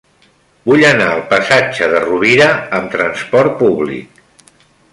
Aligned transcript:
Vull 0.69 0.85
anar 0.91 1.09
al 1.09 1.21
passatge 1.33 1.89
de 1.91 2.01
Rovira 2.05 2.49
amb 2.79 2.91
trasport 2.97 3.55
públic. 3.63 4.27